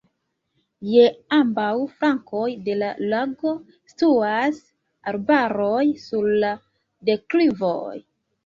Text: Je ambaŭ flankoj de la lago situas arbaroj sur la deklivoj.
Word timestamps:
Je 0.91 1.03
ambaŭ 1.35 1.67
flankoj 1.99 2.47
de 2.69 2.77
la 2.79 2.89
lago 3.13 3.53
situas 3.93 4.59
arbaroj 5.13 5.85
sur 6.07 6.29
la 6.47 6.53
deklivoj. 7.13 7.97